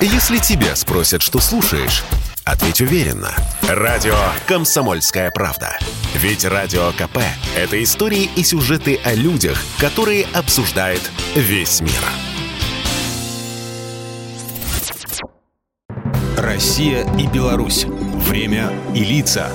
[0.00, 2.04] Если тебя спросят, что слушаешь,
[2.44, 3.34] ответь уверенно.
[3.62, 4.14] Радио
[4.46, 5.78] «Комсомольская правда».
[6.14, 7.18] Ведь Радио КП–
[7.56, 11.00] это истории и сюжеты о людях, которые обсуждает
[11.34, 11.92] весь мир.
[16.36, 17.86] Россия и Беларусь.
[17.86, 19.50] Время и лица.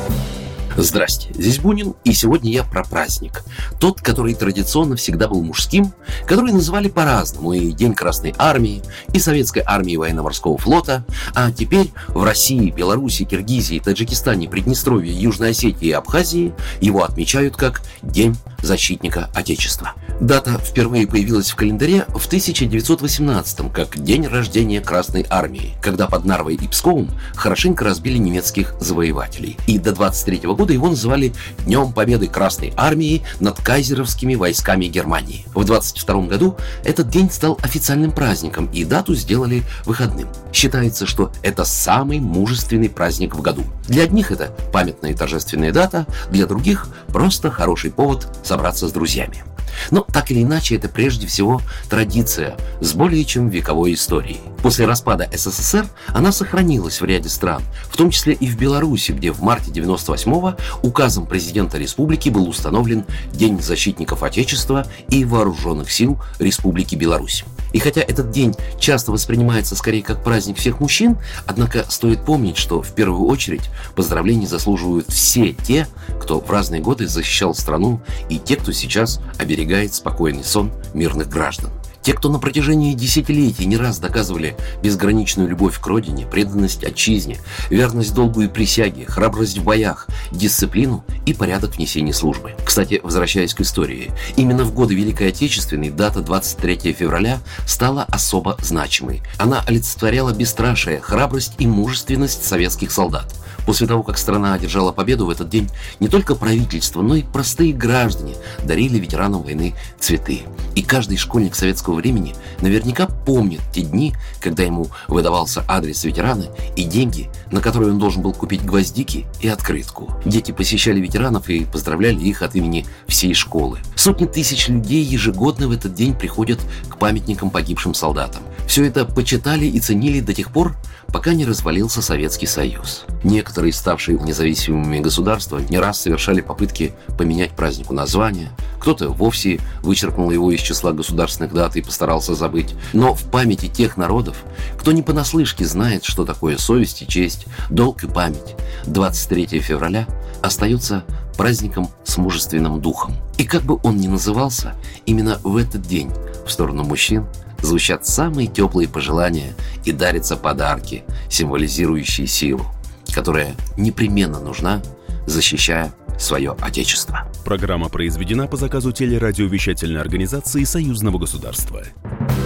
[0.77, 3.43] Здрасте, здесь Бунин, и сегодня я про праздник.
[3.79, 5.93] Тот, который традиционно всегда был мужским,
[6.25, 8.81] который называли по-разному и День Красной Армии,
[9.13, 11.03] и Советской Армии Военно-Морского флота,
[11.35, 17.81] а теперь в России, Беларуси, Киргизии, Таджикистане, Приднестровье, Южной Осетии и Абхазии его отмечают как
[18.01, 19.93] День защитника Отечества.
[20.19, 26.55] Дата впервые появилась в календаре в 1918 как день рождения Красной Армии, когда под Нарвой
[26.55, 29.57] и Псковом хорошенько разбили немецких завоевателей.
[29.67, 31.33] И до 23 года его называли
[31.65, 35.45] Днем Победы Красной Армии над кайзеровскими войсками Германии.
[35.53, 40.27] В 22 году этот день стал официальным праздником, и дату сделали выходным.
[40.53, 43.63] Считается, что это самый мужественный праздник в году.
[43.87, 49.43] Для одних это памятная и торжественная дата, для других просто хороший повод собраться с друзьями.
[49.91, 54.39] Но так или иначе, это прежде всего традиция с более чем вековой историей.
[54.61, 59.31] После распада СССР она сохранилась в ряде стран, в том числе и в Беларуси, где
[59.31, 66.95] в марте 98-го указом президента республики был установлен День защитников Отечества и вооруженных сил Республики
[66.95, 67.43] Беларусь.
[67.73, 72.81] И хотя этот день часто воспринимается скорее как праздник всех мужчин, однако стоит помнить, что
[72.81, 75.87] в первую очередь поздравлений заслуживают все те,
[76.19, 81.71] кто в разные годы защищал страну, и те, кто сейчас оберегает спокойный сон мирных граждан.
[82.01, 87.37] Те, кто на протяжении десятилетий не раз доказывали безграничную любовь к родине, преданность отчизне,
[87.69, 92.53] верность долгу и присяге, храбрость в боях, дисциплину и порядок в несении службы.
[92.65, 99.21] Кстати, возвращаясь к истории, именно в годы Великой Отечественной дата 23 февраля стала особо значимой.
[99.37, 103.31] Она олицетворяла бесстрашие, храбрость и мужественность советских солдат.
[103.65, 107.73] После того, как страна одержала победу в этот день, не только правительство, но и простые
[107.73, 110.41] граждане дарили ветеранам войны цветы.
[110.75, 116.45] И каждый школьник советского времени наверняка помнит те дни, когда ему выдавался адрес ветерана
[116.75, 120.13] и деньги, на которые он должен был купить гвоздики и открытку.
[120.25, 123.79] Дети посещали ветеранов и поздравляли их от имени всей школы.
[123.95, 128.43] Сотни тысяч людей ежегодно в этот день приходят к памятникам погибшим солдатам.
[128.71, 130.77] Все это почитали и ценили до тех пор,
[131.11, 133.03] пока не развалился Советский Союз.
[133.21, 138.47] Некоторые, ставшие независимыми государства, не раз совершали попытки поменять празднику название,
[138.79, 142.73] кто-то вовсе вычеркнул его из числа государственных дат и постарался забыть.
[142.93, 144.45] Но в памяти тех народов,
[144.79, 148.55] кто не понаслышке знает, что такое совесть и честь, долг и память,
[148.85, 150.07] 23 февраля
[150.41, 151.03] остается
[151.35, 153.17] праздником с мужественным духом.
[153.37, 156.09] И как бы он ни назывался, именно в этот день
[156.45, 157.25] в сторону мужчин
[157.61, 159.53] звучат самые теплые пожелания
[159.85, 162.65] и дарятся подарки, символизирующие силу,
[163.13, 164.81] которая непременно нужна,
[165.25, 167.27] защищая свое Отечество.
[167.43, 171.81] Программа произведена по заказу телерадиовещательной организации Союзного государства.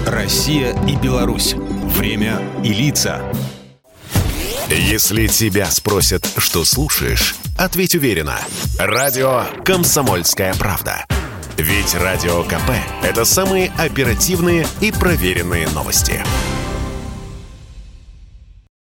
[0.07, 1.55] Россия и Беларусь.
[1.97, 3.21] Время и лица.
[4.69, 8.37] Если тебя спросят, что слушаешь, ответь уверенно.
[8.79, 11.05] Радио «Комсомольская правда».
[11.57, 12.71] Ведь Радио КП–
[13.03, 16.21] это самые оперативные и проверенные новости.